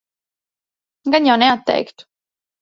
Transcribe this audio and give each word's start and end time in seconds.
Gan 1.17 1.29
jau 1.29 1.35
neatteiktu. 1.43 2.09